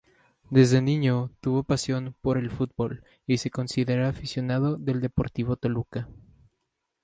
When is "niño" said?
0.81-1.29